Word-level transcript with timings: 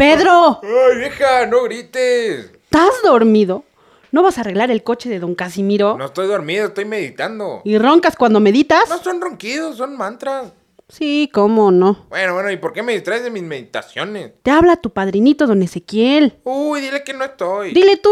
Pedro, 0.00 0.60
¡Ay, 0.62 0.96
vieja! 0.96 1.44
¡No 1.44 1.64
grites! 1.64 2.50
¿estás 2.64 2.88
dormido? 3.04 3.64
¿No 4.12 4.22
vas 4.22 4.38
a 4.38 4.40
arreglar 4.40 4.70
el 4.70 4.82
coche 4.82 5.10
de 5.10 5.18
don 5.18 5.34
Casimiro? 5.34 5.98
No 5.98 6.06
estoy 6.06 6.26
dormido, 6.26 6.68
estoy 6.68 6.86
meditando. 6.86 7.60
¿Y 7.66 7.76
roncas 7.76 8.16
cuando 8.16 8.40
meditas? 8.40 8.88
No 8.88 8.96
son 8.96 9.20
ronquidos, 9.20 9.76
son 9.76 9.98
mantras. 9.98 10.54
Sí, 10.88 11.28
cómo 11.34 11.70
no. 11.70 12.06
Bueno, 12.08 12.32
bueno, 12.32 12.50
¿y 12.50 12.56
por 12.56 12.72
qué 12.72 12.82
me 12.82 12.94
distraes 12.94 13.24
de 13.24 13.30
mis 13.30 13.42
meditaciones? 13.42 14.32
Te 14.42 14.50
habla 14.50 14.76
tu 14.76 14.88
padrinito, 14.88 15.46
don 15.46 15.62
Ezequiel. 15.62 16.38
Uy, 16.44 16.80
dile 16.80 17.04
que 17.04 17.12
no 17.12 17.22
estoy. 17.22 17.74
Dile 17.74 17.98
tú. 17.98 18.10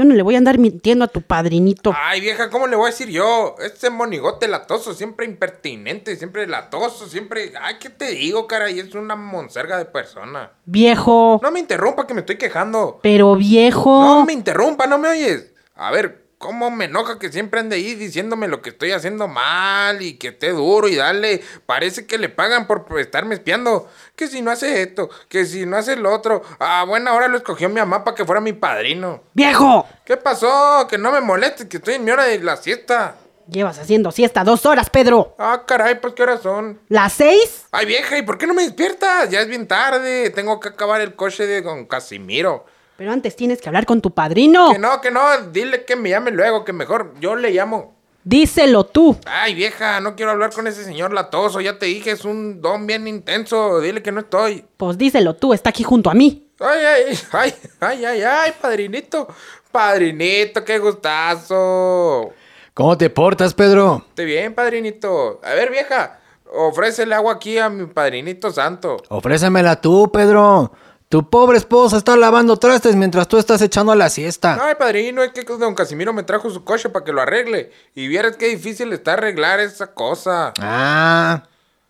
Yo 0.00 0.06
no 0.06 0.14
le 0.14 0.22
voy 0.22 0.34
a 0.34 0.38
andar 0.38 0.56
mintiendo 0.56 1.04
a 1.04 1.08
tu 1.08 1.20
padrinito. 1.20 1.92
Ay, 1.94 2.22
vieja, 2.22 2.48
¿cómo 2.48 2.66
le 2.66 2.74
voy 2.74 2.86
a 2.86 2.90
decir 2.90 3.10
yo? 3.10 3.54
Este 3.62 3.90
monigote 3.90 4.48
latoso, 4.48 4.94
siempre 4.94 5.26
impertinente, 5.26 6.16
siempre 6.16 6.46
latoso, 6.46 7.06
siempre... 7.06 7.52
Ay, 7.60 7.74
¿qué 7.78 7.90
te 7.90 8.12
digo, 8.12 8.46
caray? 8.46 8.80
Es 8.80 8.94
una 8.94 9.14
monserga 9.14 9.76
de 9.76 9.84
persona. 9.84 10.52
Viejo. 10.64 11.38
No 11.42 11.50
me 11.50 11.60
interrumpa 11.60 12.06
que 12.06 12.14
me 12.14 12.20
estoy 12.20 12.38
quejando. 12.38 12.98
Pero 13.02 13.36
viejo. 13.36 14.02
No 14.02 14.24
me 14.24 14.32
interrumpa, 14.32 14.86
no 14.86 14.96
me 14.96 15.10
oyes. 15.10 15.52
A 15.74 15.90
ver, 15.90 16.19
¿cómo 16.40 16.70
me 16.70 16.86
enoja 16.86 17.18
que 17.18 17.30
siempre 17.30 17.60
ande 17.60 17.76
ahí 17.76 17.94
diciéndome 17.94 18.48
lo 18.48 18.62
que 18.62 18.70
estoy 18.70 18.92
haciendo 18.92 19.28
mal 19.28 20.00
y 20.00 20.14
que 20.14 20.28
esté 20.28 20.48
duro 20.52 20.88
y 20.88 20.96
dale? 20.96 21.42
Parece 21.66 22.06
que 22.06 22.16
le 22.16 22.30
pagan 22.30 22.66
por 22.66 22.86
estarme 22.98 23.34
espiando. 23.34 23.88
Que 24.16 24.26
si 24.26 24.40
no 24.40 24.50
hace 24.50 24.80
esto, 24.82 25.10
que 25.28 25.44
si 25.44 25.66
no 25.66 25.76
hace 25.76 25.96
lo 25.96 26.12
otro. 26.12 26.42
A 26.58 26.84
buena 26.84 27.12
hora 27.12 27.28
lo 27.28 27.36
escogió 27.36 27.68
mi 27.68 27.76
mamá 27.76 28.02
para 28.04 28.14
que 28.14 28.24
fuera 28.24 28.40
mi 28.40 28.54
padrino. 28.54 29.22
Viejo. 29.34 29.86
¿Qué 30.06 30.16
pasó? 30.16 30.86
Que 30.88 30.96
no 30.96 31.12
me 31.12 31.20
molestes, 31.20 31.66
que 31.66 31.76
estoy 31.76 31.94
en 31.94 32.04
mi 32.04 32.10
hora 32.10 32.24
de 32.24 32.38
la 32.40 32.56
siesta. 32.56 33.16
Llevas 33.46 33.78
haciendo 33.78 34.10
siesta 34.10 34.42
dos 34.42 34.64
horas, 34.64 34.88
Pedro. 34.88 35.34
Ah, 35.38 35.64
caray, 35.66 36.00
pues 36.00 36.14
¿qué 36.14 36.22
horas 36.22 36.40
son? 36.40 36.80
¿Las 36.88 37.12
seis? 37.12 37.66
Ay, 37.70 37.84
vieja, 37.84 38.16
¿y 38.16 38.22
por 38.22 38.38
qué 38.38 38.46
no 38.46 38.54
me 38.54 38.62
despiertas? 38.62 39.28
Ya 39.28 39.40
es 39.40 39.48
bien 39.48 39.68
tarde. 39.68 40.30
Tengo 40.30 40.58
que 40.58 40.70
acabar 40.70 41.02
el 41.02 41.14
coche 41.14 41.46
de 41.46 41.60
don 41.60 41.84
Casimiro. 41.84 42.64
Pero 43.00 43.12
antes 43.12 43.34
tienes 43.34 43.62
que 43.62 43.68
hablar 43.70 43.86
con 43.86 44.02
tu 44.02 44.10
padrino. 44.10 44.72
Que 44.72 44.78
no, 44.78 45.00
que 45.00 45.10
no, 45.10 45.22
dile 45.50 45.86
que 45.86 45.96
me 45.96 46.10
llame 46.10 46.32
luego, 46.32 46.66
que 46.66 46.74
mejor 46.74 47.14
yo 47.18 47.34
le 47.34 47.50
llamo. 47.50 47.94
Díselo 48.24 48.84
tú. 48.84 49.16
Ay, 49.24 49.54
vieja, 49.54 50.02
no 50.02 50.14
quiero 50.14 50.32
hablar 50.32 50.52
con 50.52 50.66
ese 50.66 50.84
señor 50.84 51.14
latoso, 51.14 51.62
ya 51.62 51.78
te 51.78 51.86
dije, 51.86 52.10
es 52.10 52.26
un 52.26 52.60
don 52.60 52.86
bien 52.86 53.08
intenso, 53.08 53.80
dile 53.80 54.02
que 54.02 54.12
no 54.12 54.20
estoy. 54.20 54.66
Pues 54.76 54.98
díselo 54.98 55.34
tú, 55.34 55.54
está 55.54 55.70
aquí 55.70 55.82
junto 55.82 56.10
a 56.10 56.14
mí. 56.14 56.50
Ay, 56.60 56.78
ay, 56.84 57.18
ay, 57.32 57.54
ay, 57.80 58.04
ay, 58.04 58.22
ay, 58.22 58.52
padrinito, 58.60 59.28
padrinito, 59.72 60.62
qué 60.62 60.78
gustazo. 60.78 62.34
¿Cómo 62.74 62.98
te 62.98 63.08
portas, 63.08 63.54
Pedro? 63.54 64.04
Estoy 64.10 64.26
bien, 64.26 64.54
padrinito. 64.54 65.40
A 65.42 65.54
ver, 65.54 65.70
vieja, 65.70 66.20
ofrécele 66.52 67.14
agua 67.14 67.32
aquí 67.32 67.56
a 67.56 67.70
mi 67.70 67.86
padrinito 67.86 68.50
santo. 68.50 68.98
Ofrécemela 69.08 69.80
tú, 69.80 70.10
Pedro. 70.12 70.70
Tu 71.10 71.28
pobre 71.28 71.58
esposa 71.58 71.96
está 71.96 72.16
lavando 72.16 72.56
trastes 72.56 72.94
mientras 72.94 73.26
tú 73.26 73.36
estás 73.36 73.60
echando 73.62 73.90
a 73.90 73.96
la 73.96 74.08
siesta. 74.10 74.56
Ay, 74.62 74.76
padrino, 74.78 75.24
es 75.24 75.32
que 75.32 75.42
don 75.42 75.74
Casimiro 75.74 76.12
me 76.12 76.22
trajo 76.22 76.50
su 76.50 76.62
coche 76.62 76.88
para 76.88 77.04
que 77.04 77.12
lo 77.12 77.20
arregle. 77.20 77.72
Y 77.96 78.06
vieras 78.06 78.36
qué 78.36 78.46
difícil 78.46 78.92
está 78.92 79.14
arreglar 79.14 79.58
esa 79.58 79.88
cosa. 79.88 80.52
Ah, 80.60 81.48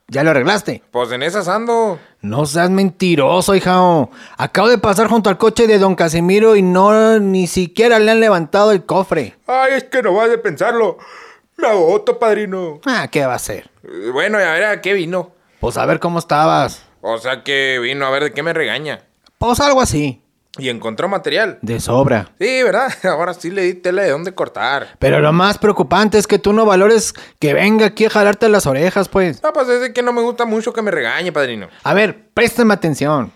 ¿ya 0.08 0.24
lo 0.24 0.30
arreglaste? 0.30 0.82
Pues 0.90 1.12
en 1.12 1.22
esas 1.22 1.48
ando. 1.48 1.98
No 2.22 2.46
seas 2.46 2.70
mentiroso, 2.70 3.54
hijao. 3.54 4.10
Acabo 4.38 4.70
de 4.70 4.78
pasar 4.78 5.08
junto 5.08 5.28
al 5.28 5.36
coche 5.36 5.66
de 5.66 5.78
don 5.78 5.96
Casimiro 5.96 6.56
y 6.56 6.62
no 6.62 7.18
ni 7.20 7.46
siquiera 7.46 7.98
le 7.98 8.12
han 8.12 8.20
levantado 8.20 8.72
el 8.72 8.86
cofre. 8.86 9.36
Ay, 9.46 9.74
es 9.74 9.84
que 9.84 10.02
no 10.02 10.14
vas 10.14 10.30
a 10.30 10.40
pensarlo. 10.40 10.96
Me 11.58 11.68
agoto, 11.68 12.18
padrino. 12.18 12.80
Ah, 12.86 13.06
¿qué 13.12 13.26
va 13.26 13.34
a 13.34 13.38
ser? 13.38 13.70
Eh, 13.84 14.08
Bueno, 14.14 14.40
y 14.40 14.44
a 14.44 14.52
ver 14.52 14.64
a 14.64 14.80
qué 14.80 14.94
vino. 14.94 15.32
Pues 15.60 15.76
a 15.76 15.84
ver 15.84 16.00
cómo 16.00 16.18
estabas. 16.18 16.86
O 17.02 17.18
sea 17.18 17.44
que 17.44 17.78
vino 17.82 18.06
a 18.06 18.10
ver 18.10 18.24
de 18.24 18.32
qué 18.32 18.42
me 18.42 18.54
regaña. 18.54 19.04
Pues 19.40 19.58
algo 19.60 19.80
así. 19.80 20.20
Y 20.58 20.68
encontró 20.68 21.08
material. 21.08 21.58
De 21.62 21.80
sobra. 21.80 22.30
Sí, 22.38 22.62
¿verdad? 22.62 22.92
Ahora 23.04 23.32
sí 23.32 23.50
le 23.50 23.62
di 23.62 23.72
tela 23.72 24.02
de 24.02 24.10
dónde 24.10 24.34
cortar. 24.34 24.88
Pero 24.98 25.18
lo 25.20 25.32
más 25.32 25.56
preocupante 25.56 26.18
es 26.18 26.26
que 26.26 26.38
tú 26.38 26.52
no 26.52 26.66
valores 26.66 27.14
que 27.38 27.54
venga 27.54 27.86
aquí 27.86 28.04
a 28.04 28.10
jalarte 28.10 28.50
las 28.50 28.66
orejas, 28.66 29.08
pues. 29.08 29.42
No, 29.42 29.54
pues 29.54 29.66
es 29.70 29.80
de 29.80 29.94
que 29.94 30.02
no 30.02 30.12
me 30.12 30.20
gusta 30.20 30.44
mucho 30.44 30.74
que 30.74 30.82
me 30.82 30.90
regañe, 30.90 31.32
padrino. 31.32 31.68
A 31.82 31.94
ver, 31.94 32.28
préstame 32.34 32.74
atención. 32.74 33.32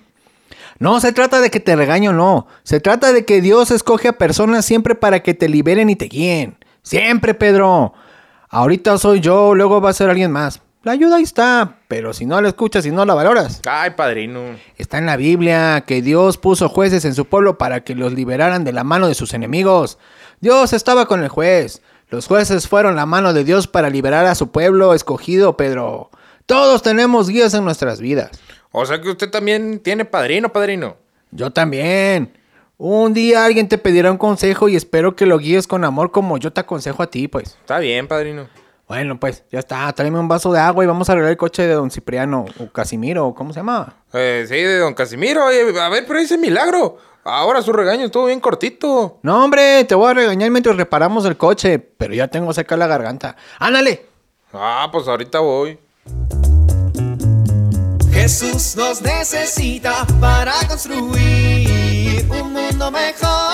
No 0.78 1.00
se 1.00 1.14
trata 1.14 1.40
de 1.40 1.50
que 1.50 1.60
te 1.60 1.74
regaño, 1.74 2.12
no. 2.12 2.48
Se 2.64 2.80
trata 2.80 3.14
de 3.14 3.24
que 3.24 3.40
Dios 3.40 3.70
escoge 3.70 4.08
a 4.08 4.18
personas 4.18 4.66
siempre 4.66 4.94
para 4.94 5.22
que 5.22 5.32
te 5.32 5.48
liberen 5.48 5.88
y 5.88 5.96
te 5.96 6.04
guíen. 6.04 6.58
Siempre, 6.82 7.32
Pedro. 7.32 7.94
Ahorita 8.50 8.98
soy 8.98 9.20
yo, 9.20 9.54
luego 9.54 9.80
va 9.80 9.88
a 9.88 9.94
ser 9.94 10.10
alguien 10.10 10.32
más. 10.32 10.60
La 10.84 10.92
ayuda 10.92 11.16
ahí 11.16 11.22
está, 11.22 11.78
pero 11.88 12.12
si 12.12 12.26
no 12.26 12.38
la 12.42 12.48
escuchas 12.48 12.84
y 12.84 12.90
no 12.90 13.06
la 13.06 13.14
valoras. 13.14 13.62
Ay, 13.66 13.92
padrino. 13.92 14.40
Está 14.76 14.98
en 14.98 15.06
la 15.06 15.16
Biblia 15.16 15.82
que 15.86 16.02
Dios 16.02 16.36
puso 16.36 16.68
jueces 16.68 17.06
en 17.06 17.14
su 17.14 17.24
pueblo 17.24 17.56
para 17.56 17.82
que 17.82 17.94
los 17.94 18.12
liberaran 18.12 18.64
de 18.64 18.72
la 18.74 18.84
mano 18.84 19.08
de 19.08 19.14
sus 19.14 19.32
enemigos. 19.32 19.96
Dios 20.40 20.74
estaba 20.74 21.06
con 21.06 21.22
el 21.22 21.30
juez. 21.30 21.80
Los 22.10 22.26
jueces 22.26 22.68
fueron 22.68 22.96
la 22.96 23.06
mano 23.06 23.32
de 23.32 23.44
Dios 23.44 23.66
para 23.66 23.88
liberar 23.88 24.26
a 24.26 24.34
su 24.34 24.50
pueblo 24.50 24.92
escogido, 24.92 25.56
Pedro. 25.56 26.10
Todos 26.44 26.82
tenemos 26.82 27.30
guías 27.30 27.54
en 27.54 27.64
nuestras 27.64 27.98
vidas. 27.98 28.32
O 28.70 28.84
sea 28.84 29.00
que 29.00 29.08
usted 29.08 29.30
también 29.30 29.78
tiene 29.78 30.04
padrino, 30.04 30.52
padrino. 30.52 30.98
Yo 31.30 31.50
también. 31.50 32.36
Un 32.76 33.14
día 33.14 33.46
alguien 33.46 33.68
te 33.70 33.78
pedirá 33.78 34.10
un 34.10 34.18
consejo 34.18 34.68
y 34.68 34.76
espero 34.76 35.16
que 35.16 35.24
lo 35.24 35.38
guíes 35.38 35.66
con 35.66 35.82
amor 35.82 36.10
como 36.10 36.36
yo 36.36 36.52
te 36.52 36.60
aconsejo 36.60 37.02
a 37.02 37.06
ti, 37.06 37.26
pues. 37.26 37.56
Está 37.62 37.78
bien, 37.78 38.06
padrino. 38.06 38.48
Bueno, 38.86 39.18
pues, 39.18 39.44
ya 39.50 39.60
está. 39.60 39.92
Tráeme 39.92 40.18
un 40.18 40.28
vaso 40.28 40.52
de 40.52 40.60
agua 40.60 40.84
y 40.84 40.86
vamos 40.86 41.08
a 41.08 41.12
arreglar 41.12 41.32
el 41.32 41.36
coche 41.36 41.62
de 41.62 41.74
don 41.74 41.90
Cipriano 41.90 42.44
o 42.58 42.70
Casimiro, 42.70 43.34
¿cómo 43.34 43.52
se 43.52 43.60
llama? 43.60 43.96
Eh, 44.12 44.44
sí, 44.46 44.56
de 44.56 44.78
don 44.78 44.94
Casimiro. 44.94 45.46
Oye, 45.46 45.80
a 45.80 45.88
ver, 45.88 46.04
pero 46.06 46.18
ese 46.18 46.36
milagro. 46.36 46.98
Ahora 47.24 47.62
su 47.62 47.72
regaño 47.72 48.04
estuvo 48.04 48.26
bien 48.26 48.40
cortito. 48.40 49.18
No, 49.22 49.44
hombre, 49.44 49.84
te 49.84 49.94
voy 49.94 50.10
a 50.10 50.14
regañar 50.14 50.50
mientras 50.50 50.76
reparamos 50.76 51.24
el 51.24 51.38
coche, 51.38 51.78
pero 51.78 52.12
ya 52.12 52.28
tengo 52.28 52.52
seca 52.52 52.76
la 52.76 52.86
garganta. 52.86 53.36
¡Ándale! 53.58 54.06
Ah, 54.52 54.88
pues 54.92 55.08
ahorita 55.08 55.38
voy. 55.38 55.78
Jesús 58.12 58.76
nos 58.76 59.00
necesita 59.00 60.06
para 60.20 60.52
construir 60.68 62.26
un 62.30 62.52
mundo 62.52 62.90
mejor 62.90 63.53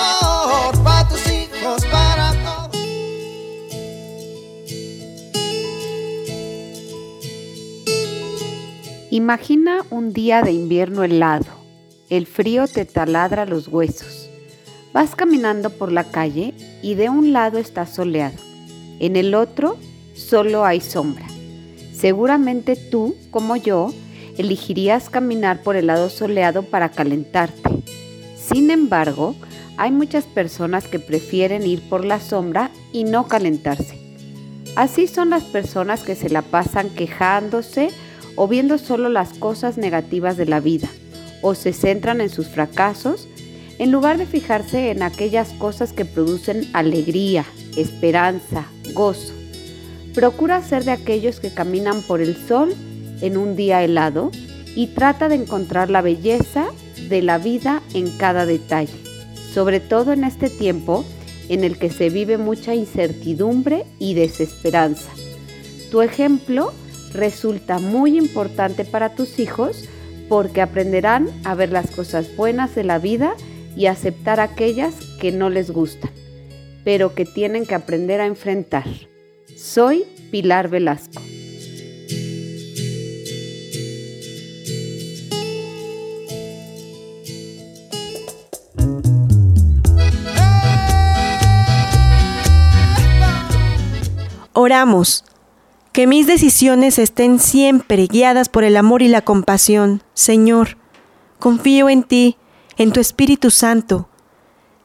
Imagina 9.23 9.85
un 9.91 10.13
día 10.13 10.41
de 10.41 10.51
invierno 10.51 11.03
helado. 11.03 11.45
El 12.09 12.25
frío 12.25 12.67
te 12.67 12.85
taladra 12.85 13.45
los 13.45 13.67
huesos. 13.67 14.31
Vas 14.93 15.15
caminando 15.15 15.69
por 15.69 15.91
la 15.91 16.05
calle 16.05 16.55
y 16.81 16.95
de 16.95 17.09
un 17.09 17.31
lado 17.31 17.59
está 17.59 17.85
soleado. 17.85 18.37
En 18.99 19.15
el 19.15 19.35
otro 19.35 19.77
solo 20.15 20.65
hay 20.65 20.81
sombra. 20.81 21.27
Seguramente 21.93 22.75
tú, 22.75 23.15
como 23.29 23.57
yo, 23.57 23.93
elegirías 24.39 25.11
caminar 25.11 25.61
por 25.61 25.75
el 25.75 25.85
lado 25.85 26.09
soleado 26.09 26.63
para 26.63 26.89
calentarte. 26.89 27.83
Sin 28.35 28.71
embargo, 28.71 29.35
hay 29.77 29.91
muchas 29.91 30.25
personas 30.25 30.87
que 30.87 30.97
prefieren 30.97 31.61
ir 31.67 31.87
por 31.89 32.05
la 32.05 32.19
sombra 32.19 32.71
y 32.91 33.03
no 33.03 33.27
calentarse. 33.27 33.99
Así 34.75 35.05
son 35.05 35.29
las 35.29 35.43
personas 35.43 36.01
que 36.01 36.15
se 36.15 36.31
la 36.31 36.41
pasan 36.41 36.89
quejándose 36.89 37.91
o 38.35 38.47
viendo 38.47 38.77
solo 38.77 39.09
las 39.09 39.33
cosas 39.33 39.77
negativas 39.77 40.37
de 40.37 40.45
la 40.45 40.59
vida, 40.59 40.89
o 41.41 41.55
se 41.55 41.73
centran 41.73 42.21
en 42.21 42.29
sus 42.29 42.47
fracasos, 42.47 43.27
en 43.79 43.91
lugar 43.91 44.17
de 44.17 44.25
fijarse 44.25 44.91
en 44.91 45.03
aquellas 45.03 45.49
cosas 45.53 45.93
que 45.93 46.05
producen 46.05 46.69
alegría, 46.73 47.45
esperanza, 47.77 48.65
gozo. 48.93 49.33
Procura 50.13 50.61
ser 50.61 50.83
de 50.83 50.91
aquellos 50.91 51.39
que 51.39 51.53
caminan 51.53 52.01
por 52.01 52.21
el 52.21 52.35
sol 52.35 52.75
en 53.21 53.37
un 53.37 53.55
día 53.55 53.83
helado 53.83 54.31
y 54.75 54.87
trata 54.87 55.29
de 55.29 55.35
encontrar 55.35 55.89
la 55.89 56.01
belleza 56.01 56.67
de 57.09 57.21
la 57.21 57.37
vida 57.37 57.81
en 57.93 58.09
cada 58.17 58.45
detalle, 58.45 58.93
sobre 59.53 59.79
todo 59.79 60.13
en 60.13 60.23
este 60.23 60.49
tiempo 60.49 61.05
en 61.49 61.63
el 61.63 61.77
que 61.77 61.89
se 61.89 62.09
vive 62.09 62.37
mucha 62.37 62.75
incertidumbre 62.75 63.85
y 63.99 64.13
desesperanza. 64.13 65.09
Tu 65.89 66.01
ejemplo 66.01 66.71
resulta 67.13 67.79
muy 67.79 68.17
importante 68.17 68.85
para 68.85 69.15
tus 69.15 69.39
hijos 69.39 69.87
porque 70.29 70.61
aprenderán 70.61 71.27
a 71.43 71.55
ver 71.55 71.71
las 71.71 71.91
cosas 71.91 72.35
buenas 72.35 72.73
de 72.75 72.83
la 72.83 72.99
vida 72.99 73.33
y 73.75 73.87
aceptar 73.87 74.39
aquellas 74.39 74.95
que 75.19 75.31
no 75.31 75.49
les 75.49 75.71
gustan, 75.71 76.11
pero 76.83 77.13
que 77.15 77.25
tienen 77.25 77.65
que 77.65 77.75
aprender 77.75 78.21
a 78.21 78.25
enfrentar. 78.25 78.85
Soy 79.55 80.05
Pilar 80.31 80.69
Velasco. 80.69 81.21
Oramos. 94.53 95.23
Que 95.91 96.07
mis 96.07 96.25
decisiones 96.25 96.97
estén 96.99 97.37
siempre 97.39 98.07
guiadas 98.07 98.47
por 98.47 98.63
el 98.63 98.77
amor 98.77 99.01
y 99.01 99.09
la 99.09 99.23
compasión. 99.23 100.03
Señor, 100.13 100.77
confío 101.37 101.89
en 101.89 102.03
ti, 102.03 102.37
en 102.77 102.93
tu 102.93 103.01
Espíritu 103.01 103.51
Santo. 103.51 104.07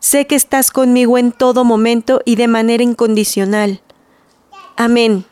Sé 0.00 0.26
que 0.26 0.34
estás 0.34 0.72
conmigo 0.72 1.16
en 1.16 1.30
todo 1.30 1.64
momento 1.64 2.22
y 2.24 2.34
de 2.34 2.48
manera 2.48 2.82
incondicional. 2.82 3.82
Amén. 4.76 5.24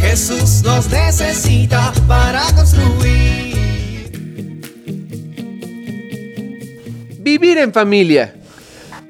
Jesús 0.00 0.62
nos 0.64 0.90
necesita 0.90 1.92
para 2.08 2.42
construir. 2.56 2.79
Vivir 7.40 7.56
en 7.56 7.72
familia. 7.72 8.34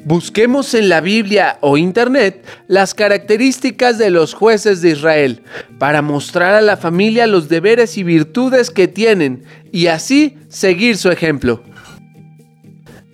Busquemos 0.04 0.74
en 0.74 0.88
la 0.88 1.00
Biblia 1.00 1.58
o 1.62 1.76
Internet 1.76 2.44
las 2.68 2.94
características 2.94 3.98
de 3.98 4.10
los 4.10 4.34
jueces 4.34 4.80
de 4.82 4.90
Israel 4.90 5.42
para 5.80 6.00
mostrar 6.00 6.54
a 6.54 6.60
la 6.60 6.76
familia 6.76 7.26
los 7.26 7.48
deberes 7.48 7.98
y 7.98 8.04
virtudes 8.04 8.70
que 8.70 8.86
tienen 8.86 9.42
y 9.72 9.88
así 9.88 10.36
seguir 10.48 10.96
su 10.96 11.10
ejemplo. 11.10 11.64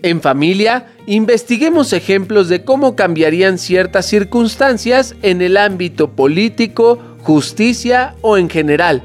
En 0.03 0.21
familia, 0.21 0.89
investiguemos 1.07 1.95
ejemplos 1.95 2.51
de 2.51 2.63
cómo 2.63 2.95
cambiarían 2.95 3.57
ciertas 3.57 4.05
circunstancias 4.05 5.15
en 5.23 5.41
el 5.41 5.57
ámbito 5.57 6.11
político, 6.11 6.99
justicia 7.23 8.15
o 8.21 8.37
en 8.37 8.51
general, 8.51 9.03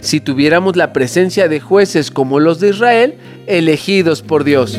si 0.00 0.20
tuviéramos 0.20 0.76
la 0.76 0.94
presencia 0.94 1.46
de 1.46 1.60
jueces 1.60 2.10
como 2.10 2.40
los 2.40 2.58
de 2.58 2.70
Israel, 2.70 3.14
elegidos 3.46 4.22
por 4.22 4.44
Dios. 4.44 4.78